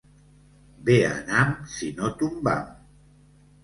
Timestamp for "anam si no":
1.11-2.13